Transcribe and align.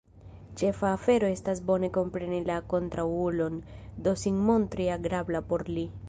Ĉefa 0.59 0.87
afero 0.91 1.27
estas 1.33 1.59
bone 1.67 1.89
kompreni 1.97 2.39
la 2.47 2.55
kontraŭulon, 2.71 3.59
do 4.07 4.13
sin 4.23 4.39
montri 4.47 4.89
agrabla 4.95 5.43
por 5.53 5.65
li... 5.77 5.85